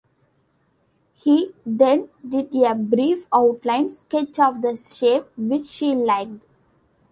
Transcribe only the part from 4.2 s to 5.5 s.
of the shape,